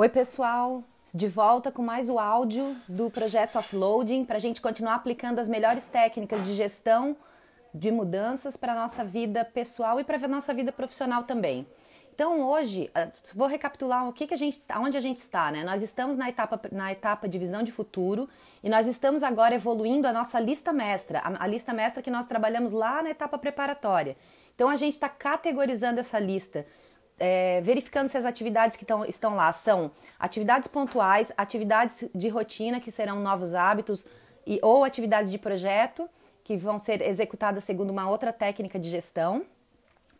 Oi, 0.00 0.08
pessoal! 0.08 0.84
De 1.12 1.26
volta 1.26 1.72
com 1.72 1.82
mais 1.82 2.08
o 2.08 2.20
áudio 2.20 2.76
do 2.88 3.10
projeto 3.10 3.58
Offloading 3.58 4.24
para 4.24 4.36
a 4.36 4.38
gente 4.38 4.60
continuar 4.60 4.94
aplicando 4.94 5.40
as 5.40 5.48
melhores 5.48 5.88
técnicas 5.88 6.44
de 6.44 6.54
gestão 6.54 7.16
de 7.74 7.90
mudanças 7.90 8.56
para 8.56 8.74
a 8.74 8.76
nossa 8.76 9.04
vida 9.04 9.44
pessoal 9.44 9.98
e 9.98 10.04
para 10.04 10.16
a 10.24 10.28
nossa 10.28 10.54
vida 10.54 10.70
profissional 10.70 11.24
também. 11.24 11.66
Então 12.14 12.40
hoje, 12.48 12.88
ah, 12.94 13.08
vou 13.34 13.48
recapitular 13.48 14.08
o 14.08 14.12
que, 14.12 14.28
que 14.28 14.34
a 14.34 14.36
gente, 14.36 14.62
onde 14.78 14.96
a 14.96 15.00
gente 15.00 15.18
está, 15.18 15.50
né? 15.50 15.64
Nós 15.64 15.82
estamos 15.82 16.16
na 16.16 16.28
etapa, 16.28 16.60
na 16.70 16.92
etapa 16.92 17.28
de 17.28 17.36
visão 17.36 17.64
de 17.64 17.72
futuro 17.72 18.28
e 18.62 18.70
nós 18.70 18.86
estamos 18.86 19.24
agora 19.24 19.56
evoluindo 19.56 20.06
a 20.06 20.12
nossa 20.12 20.38
lista 20.38 20.72
mestra, 20.72 21.18
a, 21.24 21.42
a 21.42 21.46
lista 21.48 21.72
mestra 21.72 22.04
que 22.04 22.10
nós 22.10 22.28
trabalhamos 22.28 22.70
lá 22.70 23.02
na 23.02 23.10
etapa 23.10 23.36
preparatória. 23.36 24.16
Então 24.54 24.68
a 24.68 24.76
gente 24.76 24.94
está 24.94 25.08
categorizando 25.08 25.98
essa 25.98 26.20
lista 26.20 26.64
é, 27.18 27.60
verificando 27.62 28.08
se 28.08 28.16
as 28.16 28.24
atividades 28.24 28.76
que 28.76 28.84
tão, 28.84 29.04
estão 29.04 29.34
lá 29.34 29.52
são 29.52 29.90
atividades 30.18 30.68
pontuais, 30.68 31.32
atividades 31.36 32.04
de 32.14 32.28
rotina, 32.28 32.80
que 32.80 32.90
serão 32.90 33.20
novos 33.20 33.54
hábitos, 33.54 34.06
e, 34.46 34.58
ou 34.62 34.84
atividades 34.84 35.30
de 35.30 35.38
projeto, 35.38 36.08
que 36.44 36.56
vão 36.56 36.78
ser 36.78 37.02
executadas 37.02 37.64
segundo 37.64 37.90
uma 37.90 38.08
outra 38.08 38.32
técnica 38.32 38.78
de 38.78 38.88
gestão. 38.88 39.44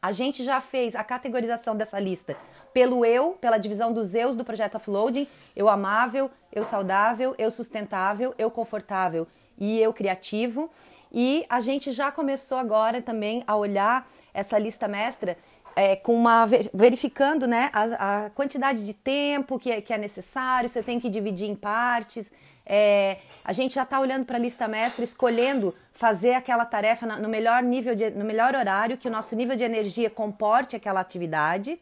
A 0.00 0.12
gente 0.12 0.44
já 0.44 0.60
fez 0.60 0.94
a 0.94 1.02
categorização 1.02 1.74
dessa 1.74 1.98
lista 1.98 2.36
pelo 2.72 3.04
eu, 3.04 3.32
pela 3.40 3.58
divisão 3.58 3.92
dos 3.92 4.14
eus 4.14 4.36
do 4.36 4.44
projeto 4.44 4.76
Offloading: 4.76 5.26
eu 5.56 5.68
amável, 5.68 6.30
eu 6.52 6.64
saudável, 6.64 7.34
eu 7.38 7.50
sustentável, 7.50 8.34
eu 8.38 8.50
confortável 8.50 9.26
e 9.56 9.80
eu 9.80 9.92
criativo. 9.92 10.70
E 11.10 11.44
a 11.48 11.58
gente 11.58 11.90
já 11.90 12.12
começou 12.12 12.58
agora 12.58 13.00
também 13.00 13.42
a 13.46 13.56
olhar 13.56 14.06
essa 14.34 14.58
lista 14.58 14.86
mestra 14.86 15.38
é, 15.78 15.94
com 15.94 16.12
uma 16.12 16.44
verificando 16.74 17.46
né, 17.46 17.70
a, 17.72 18.24
a, 18.24 18.30
quantidade 18.30 18.84
de 18.84 18.92
tempo 18.92 19.60
que 19.60 19.70
é, 19.70 19.80
que 19.80 19.92
é 19.92 19.98
necessário, 19.98 20.68
você 20.68 20.82
tem 20.82 20.98
que 20.98 21.08
dividir 21.08 21.48
em 21.48 21.54
partes. 21.54 22.32
É, 22.66 23.18
a 23.44 23.52
gente 23.52 23.76
já 23.76 23.84
está 23.84 24.00
olhando 24.00 24.24
para 24.24 24.36
a 24.36 24.40
lista 24.40 24.66
mestra, 24.66 25.04
escolhendo 25.04 25.72
fazer 25.92 26.34
aquela 26.34 26.64
tarefa 26.64 27.06
no 27.06 27.28
melhor 27.28 27.62
nível, 27.62 27.94
de, 27.94 28.10
no 28.10 28.24
melhor 28.24 28.56
horário, 28.56 28.98
que 28.98 29.06
o 29.06 29.10
nosso 29.10 29.36
nível 29.36 29.54
de 29.54 29.62
energia 29.62 30.10
comporte 30.10 30.74
aquela 30.74 30.98
atividade. 30.98 31.80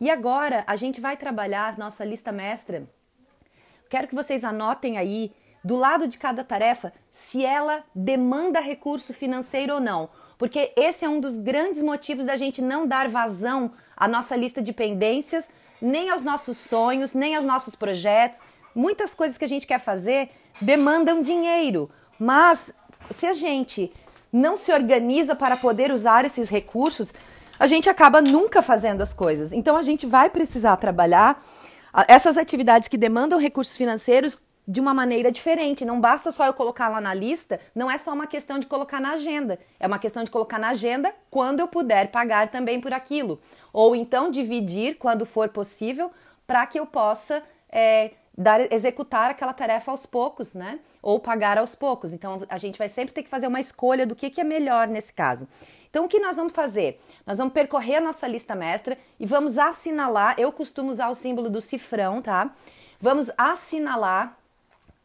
E 0.00 0.10
agora 0.10 0.64
a 0.66 0.74
gente 0.74 1.00
vai 1.00 1.16
trabalhar 1.16 1.78
nossa 1.78 2.04
lista 2.04 2.32
mestra. 2.32 2.88
Quero 3.88 4.08
que 4.08 4.16
vocês 4.16 4.42
anotem 4.42 4.98
aí, 4.98 5.30
do 5.62 5.76
lado 5.76 6.08
de 6.08 6.18
cada 6.18 6.42
tarefa, 6.42 6.92
se 7.12 7.44
ela 7.44 7.84
demanda 7.94 8.58
recurso 8.58 9.14
financeiro 9.14 9.74
ou 9.74 9.80
não. 9.80 10.10
Porque 10.38 10.72
esse 10.76 11.04
é 11.04 11.08
um 11.08 11.20
dos 11.20 11.36
grandes 11.36 11.82
motivos 11.82 12.24
da 12.24 12.36
gente 12.36 12.62
não 12.62 12.86
dar 12.86 13.08
vazão 13.08 13.72
à 13.96 14.06
nossa 14.06 14.36
lista 14.36 14.62
de 14.62 14.72
pendências, 14.72 15.48
nem 15.82 16.08
aos 16.10 16.22
nossos 16.22 16.56
sonhos, 16.56 17.12
nem 17.12 17.34
aos 17.34 17.44
nossos 17.44 17.74
projetos. 17.74 18.40
Muitas 18.74 19.14
coisas 19.14 19.36
que 19.36 19.44
a 19.44 19.48
gente 19.48 19.66
quer 19.66 19.80
fazer 19.80 20.30
demandam 20.60 21.20
dinheiro, 21.20 21.90
mas 22.18 22.72
se 23.10 23.26
a 23.26 23.32
gente 23.32 23.92
não 24.32 24.56
se 24.56 24.72
organiza 24.72 25.34
para 25.34 25.56
poder 25.56 25.90
usar 25.90 26.24
esses 26.24 26.48
recursos, 26.48 27.12
a 27.58 27.66
gente 27.66 27.88
acaba 27.88 28.20
nunca 28.22 28.62
fazendo 28.62 29.02
as 29.02 29.12
coisas. 29.12 29.52
Então 29.52 29.76
a 29.76 29.82
gente 29.82 30.06
vai 30.06 30.30
precisar 30.30 30.76
trabalhar 30.76 31.42
essas 32.06 32.36
atividades 32.36 32.88
que 32.88 32.96
demandam 32.96 33.38
recursos 33.38 33.76
financeiros 33.76 34.38
de 34.68 34.80
uma 34.80 34.92
maneira 34.92 35.32
diferente. 35.32 35.82
Não 35.82 35.98
basta 35.98 36.30
só 36.30 36.44
eu 36.44 36.52
colocar 36.52 36.90
lá 36.90 37.00
na 37.00 37.14
lista, 37.14 37.58
não 37.74 37.90
é 37.90 37.96
só 37.96 38.12
uma 38.12 38.26
questão 38.26 38.58
de 38.58 38.66
colocar 38.66 39.00
na 39.00 39.12
agenda, 39.12 39.58
é 39.80 39.86
uma 39.86 39.98
questão 39.98 40.22
de 40.22 40.30
colocar 40.30 40.58
na 40.58 40.68
agenda 40.68 41.14
quando 41.30 41.60
eu 41.60 41.66
puder 41.66 42.10
pagar 42.10 42.48
também 42.48 42.78
por 42.78 42.92
aquilo. 42.92 43.40
Ou 43.72 43.96
então 43.96 44.30
dividir 44.30 44.98
quando 44.98 45.24
for 45.24 45.48
possível 45.48 46.12
para 46.46 46.66
que 46.66 46.78
eu 46.78 46.84
possa 46.84 47.42
é, 47.70 48.10
dar, 48.36 48.70
executar 48.70 49.30
aquela 49.30 49.54
tarefa 49.54 49.90
aos 49.90 50.04
poucos, 50.04 50.54
né? 50.54 50.78
Ou 51.00 51.18
pagar 51.18 51.56
aos 51.56 51.74
poucos. 51.74 52.12
Então 52.12 52.42
a 52.50 52.58
gente 52.58 52.78
vai 52.78 52.90
sempre 52.90 53.14
ter 53.14 53.22
que 53.22 53.30
fazer 53.30 53.46
uma 53.46 53.60
escolha 53.60 54.06
do 54.06 54.14
que, 54.14 54.28
que 54.28 54.40
é 54.40 54.44
melhor 54.44 54.86
nesse 54.88 55.14
caso. 55.14 55.48
Então 55.88 56.04
o 56.04 56.08
que 56.08 56.20
nós 56.20 56.36
vamos 56.36 56.52
fazer? 56.52 57.00
Nós 57.26 57.38
vamos 57.38 57.54
percorrer 57.54 57.96
a 57.96 58.00
nossa 58.02 58.28
lista 58.28 58.54
mestra 58.54 58.98
e 59.18 59.24
vamos 59.24 59.56
assinalar. 59.56 60.34
Eu 60.36 60.52
costumo 60.52 60.90
usar 60.90 61.08
o 61.08 61.14
símbolo 61.14 61.48
do 61.48 61.60
cifrão, 61.62 62.20
tá? 62.20 62.54
Vamos 63.00 63.30
assinalar 63.38 64.37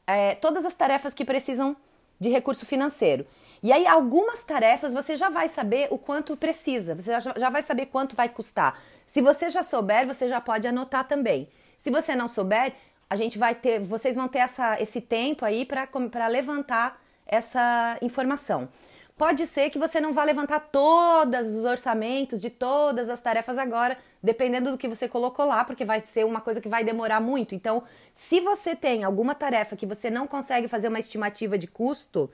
é, 0.06 0.36
todas 0.36 0.66
as 0.66 0.76
tarefas 0.76 1.14
que 1.14 1.26
precisam 1.26 1.76
de 2.20 2.30
recurso 2.30 2.66
financeiro. 2.66 3.26
E 3.62 3.72
aí, 3.72 3.88
algumas 3.88 4.44
tarefas 4.44 4.94
você 4.94 5.16
já 5.16 5.30
vai 5.30 5.48
saber 5.48 5.88
o 5.90 5.98
quanto 5.98 6.36
precisa, 6.36 6.96
você 6.96 7.20
já, 7.20 7.50
vai 7.50 7.64
saber 7.64 7.88
quanto 7.88 8.16
vai 8.16 8.30
custar. 8.30 8.80
Se 9.06 9.22
você 9.22 9.50
já 9.50 9.64
souber, 9.64 10.06
você 10.06 10.28
já 10.28 10.42
pode 10.42 10.68
anotar 10.68 11.08
também. 11.08 11.48
Se 11.78 11.90
você 11.90 12.16
não 12.16 12.28
souber, 12.28 12.74
a 13.10 13.16
gente 13.16 13.38
vai 13.38 13.56
ter, 13.56 13.80
vocês 13.80 14.16
vão 14.16 14.28
ter 14.28 14.40
essa, 14.40 14.82
esse 14.82 15.00
tempo 15.00 15.46
aí 15.46 15.66
para 15.66 16.28
levantar 16.28 17.02
essa 17.26 17.98
informação. 18.02 18.70
Pode 19.16 19.46
ser 19.46 19.70
que 19.70 19.78
você 19.78 20.00
não 20.02 20.12
vá 20.12 20.24
levantar 20.24 20.60
todos 20.60 21.56
os 21.56 21.64
orçamentos 21.66 22.42
de 22.42 22.50
todas 22.50 23.10
as 23.10 23.22
tarefas 23.22 23.60
agora, 23.60 23.98
dependendo 24.22 24.72
do 24.72 24.78
que 24.78 24.88
você 24.88 25.08
colocou 25.08 25.46
lá, 25.46 25.64
porque 25.64 25.86
vai 25.86 26.02
ser 26.04 26.26
uma 26.26 26.42
coisa 26.42 26.60
que 26.60 26.68
vai 26.68 26.84
demorar 26.84 27.20
muito. 27.20 27.54
Então, 27.54 27.84
se 28.16 28.42
você 28.42 28.76
tem 28.76 29.04
alguma 29.04 29.36
tarefa 29.36 29.76
que 29.76 29.86
você 29.86 30.10
não 30.10 30.26
consegue 30.26 30.68
fazer 30.68 30.88
uma 30.88 30.98
estimativa 30.98 31.60
de 31.60 31.68
custo, 31.68 32.30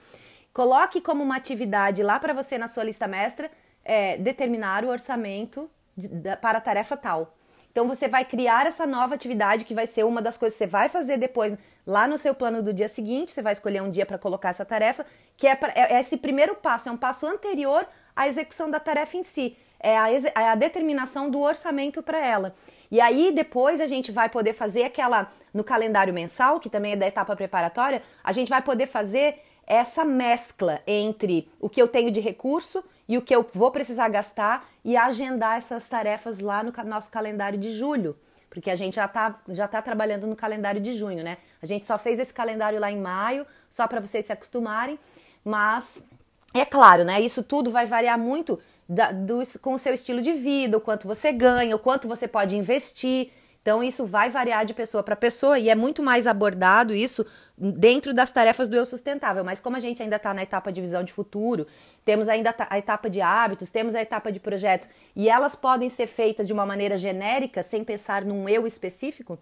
coloque 0.54 1.02
como 1.02 1.22
uma 1.22 1.36
atividade 1.36 2.02
lá 2.02 2.18
para 2.18 2.34
você 2.34 2.58
na 2.58 2.70
sua 2.70 2.86
lista 2.86 3.08
mestra 3.08 3.52
é, 3.84 4.18
determinar 4.18 4.86
o 4.86 4.90
orçamento 4.90 5.70
de, 5.98 6.08
para 6.38 6.60
a 6.60 6.62
tarefa 6.62 6.96
tal. 6.96 7.36
Então 7.72 7.88
você 7.88 8.08
vai 8.08 8.26
criar 8.26 8.66
essa 8.66 8.86
nova 8.86 9.16
atividade 9.16 9.66
que 9.66 9.74
vai 9.74 9.88
ser 9.88 10.04
uma 10.04 10.22
das 10.22 10.38
coisas 10.38 10.58
que 10.58 10.66
você 10.66 10.70
vai 10.70 10.90
fazer 10.90 11.18
depois 11.18 11.56
lá 11.86 12.08
no 12.08 12.18
seu 12.18 12.34
plano 12.34 12.62
do 12.64 12.74
dia 12.74 12.88
seguinte. 12.88 13.32
Você 13.32 13.42
vai 13.42 13.54
escolher 13.54 13.82
um 13.82 13.92
dia 13.92 14.06
para 14.06 14.18
colocar 14.18 14.50
essa 14.50 14.66
tarefa, 14.66 15.06
que 15.38 15.48
é, 15.48 15.56
pra, 15.56 15.72
é, 15.76 16.00
esse 16.00 16.18
primeiro 16.18 16.56
passo, 16.56 16.90
é 16.90 16.92
um 16.92 16.98
passo 16.98 17.28
anterior 17.28 17.88
à 18.16 18.28
execução 18.28 18.70
da 18.70 18.80
tarefa 18.80 19.18
em 19.18 19.24
si. 19.24 19.56
É 19.80 19.98
a, 19.98 20.12
é 20.12 20.50
a 20.50 20.56
determinação 20.56 21.30
do 21.30 21.40
orçamento 21.40 22.04
para 22.04 22.20
ela. 22.20 22.54
E 22.92 23.00
aí 23.00 23.32
depois 23.32 23.80
a 23.80 23.88
gente 23.88 24.12
vai 24.12 24.28
poder 24.28 24.54
fazer 24.54 24.84
aquela 24.84 25.32
no 25.54 25.64
calendário 25.64 26.14
mensal, 26.14 26.60
que 26.60 26.70
também 26.70 26.94
é 26.94 26.96
da 26.96 27.08
etapa 27.08 27.36
preparatória, 27.36 28.02
a 28.24 28.32
gente 28.32 28.50
vai 28.50 28.62
poder 28.62 28.88
fazer 28.88 29.42
essa 29.70 30.04
mescla 30.04 30.82
entre 30.88 31.48
o 31.60 31.70
que 31.70 31.80
eu 31.80 31.88
tenho 31.88 32.10
de 32.10 32.20
recurso 32.20 32.84
e 33.08 33.18
o 33.20 33.22
que 33.22 33.34
eu 33.34 33.48
vou 33.54 33.70
precisar 33.70 34.10
gastar 34.10 34.68
e 34.84 34.98
agendar 34.98 35.58
essas 35.58 35.88
tarefas 35.88 36.40
lá 36.40 36.64
no 36.64 36.74
nosso 36.86 37.12
calendário 37.12 37.60
de 37.60 37.78
julho, 37.78 38.18
porque 38.50 38.72
a 38.72 38.76
gente 38.76 38.96
já 38.96 39.06
está 39.06 39.36
já 39.48 39.68
tá 39.68 39.80
trabalhando 39.80 40.26
no 40.26 40.36
calendário 40.36 40.82
de 40.82 40.94
junho, 40.94 41.24
né? 41.24 41.38
A 41.62 41.68
gente 41.68 41.86
só 41.86 42.00
fez 42.00 42.18
esse 42.18 42.34
calendário 42.34 42.80
lá 42.80 42.92
em 42.92 43.00
maio, 43.00 43.46
só 43.70 43.88
para 43.88 44.02
vocês 44.02 44.26
se 44.26 44.34
acostumarem, 44.34 44.98
mas 45.46 46.10
é 46.52 46.66
claro, 46.66 47.04
né? 47.04 47.22
Isso 47.22 47.44
tudo 47.44 47.70
vai 47.70 47.86
variar 47.86 48.18
muito 48.18 48.60
da, 48.88 49.12
do, 49.12 49.44
com 49.62 49.76
o 49.76 49.80
seu 49.80 49.94
estilo 49.94 50.20
de 50.20 50.34
vida, 50.34 50.78
o 50.78 50.82
quanto 50.82 51.08
você 51.08 51.32
ganha, 51.32 51.76
o 51.76 51.80
quanto 51.80 52.08
você 52.08 52.28
pode 52.28 52.58
investir. 52.58 53.32
Então, 53.62 53.84
isso 53.84 54.06
vai 54.06 54.30
variar 54.30 54.66
de 54.66 54.74
pessoa 54.74 55.04
para 55.04 55.16
pessoa 55.16 55.60
e 55.60 55.70
é 55.70 55.76
muito 55.76 56.02
mais 56.02 56.26
abordado 56.26 56.96
isso 56.96 57.26
dentro 57.58 58.14
das 58.14 58.32
tarefas 58.32 58.70
do 58.70 58.76
eu 58.76 58.86
sustentável. 58.86 59.44
Mas 59.44 59.60
como 59.60 59.76
a 59.76 59.80
gente 59.80 60.02
ainda 60.02 60.16
está 60.16 60.34
na 60.34 60.44
etapa 60.44 60.72
de 60.72 60.80
visão 60.80 61.04
de 61.04 61.12
futuro, 61.12 61.68
temos 62.06 62.30
ainda 62.30 62.56
a 62.70 62.78
etapa 62.78 63.10
de 63.10 63.22
hábitos, 63.22 63.70
temos 63.70 63.96
a 63.96 64.02
etapa 64.02 64.32
de 64.32 64.40
projetos 64.40 64.90
e 65.16 65.30
elas 65.30 65.56
podem 65.56 65.90
ser 65.90 66.08
feitas 66.08 66.48
de 66.48 66.54
uma 66.54 66.66
maneira 66.66 66.98
genérica, 66.98 67.62
sem 67.62 67.84
pensar 67.84 68.24
num 68.24 68.48
eu 68.48 68.66
específico. 68.66 69.38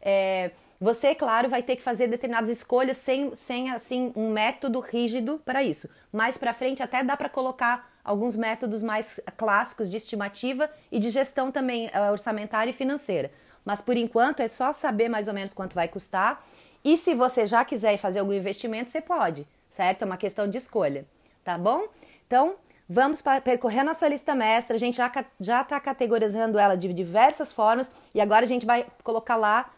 É, 0.00 0.50
você, 0.80 1.14
claro, 1.14 1.48
vai 1.48 1.62
ter 1.62 1.74
que 1.76 1.82
fazer 1.82 2.06
determinadas 2.06 2.48
escolhas 2.50 2.96
sem, 2.96 3.34
sem 3.34 3.70
assim 3.70 4.12
um 4.14 4.30
método 4.30 4.78
rígido 4.78 5.40
para 5.44 5.62
isso. 5.62 5.88
Mais 6.12 6.38
para 6.38 6.52
frente 6.54 6.82
até 6.82 7.02
dá 7.02 7.16
para 7.16 7.28
colocar 7.28 7.92
alguns 8.04 8.36
métodos 8.36 8.82
mais 8.82 9.20
clássicos 9.36 9.90
de 9.90 9.96
estimativa 9.96 10.70
e 10.90 10.98
de 10.98 11.10
gestão 11.10 11.50
também 11.50 11.88
uh, 11.88 12.12
orçamentária 12.12 12.70
e 12.70 12.72
financeira. 12.72 13.30
Mas 13.68 13.82
por 13.82 13.98
enquanto 13.98 14.40
é 14.40 14.48
só 14.48 14.72
saber 14.72 15.10
mais 15.10 15.28
ou 15.28 15.34
menos 15.34 15.52
quanto 15.52 15.74
vai 15.74 15.86
custar. 15.88 16.42
E 16.82 16.96
se 16.96 17.14
você 17.14 17.46
já 17.46 17.66
quiser 17.66 17.98
fazer 17.98 18.20
algum 18.20 18.32
investimento, 18.32 18.90
você 18.90 18.98
pode, 18.98 19.46
certo? 19.68 20.00
É 20.00 20.04
uma 20.06 20.16
questão 20.16 20.48
de 20.48 20.56
escolha, 20.56 21.04
tá 21.44 21.58
bom? 21.58 21.86
Então, 22.26 22.54
vamos 22.88 23.22
percorrer 23.44 23.84
nossa 23.84 24.08
lista 24.08 24.34
mestra. 24.34 24.74
A 24.74 24.78
gente 24.78 24.96
já 25.38 25.60
está 25.60 25.78
categorizando 25.78 26.58
ela 26.58 26.76
de 26.76 26.94
diversas 26.94 27.52
formas 27.52 27.92
e 28.14 28.22
agora 28.22 28.46
a 28.46 28.48
gente 28.48 28.64
vai 28.64 28.86
colocar 29.04 29.36
lá 29.36 29.70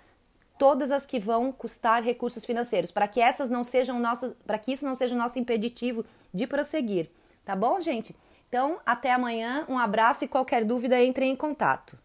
todas 0.57 0.93
as 0.93 1.05
que 1.05 1.19
vão 1.19 1.51
custar 1.51 2.01
recursos 2.01 2.45
financeiros, 2.45 2.93
para 2.93 3.09
que 3.09 3.21
essas 3.21 3.51
não 3.51 3.65
sejam 3.65 3.99
nossos, 3.99 4.33
para 4.47 4.57
que 4.57 4.73
isso 4.73 4.85
não 4.85 4.95
seja 4.95 5.17
o 5.17 5.19
nosso 5.19 5.37
impeditivo 5.37 6.05
de 6.33 6.47
prosseguir, 6.47 7.11
tá 7.45 7.57
bom, 7.57 7.81
gente? 7.81 8.15
Então, 8.49 8.79
até 8.87 9.11
amanhã, 9.11 9.65
um 9.69 9.77
abraço 9.77 10.25
e 10.25 10.29
qualquer 10.29 10.65
dúvida 10.65 11.03
entre 11.03 11.25
em 11.25 11.35
contato. 11.35 11.99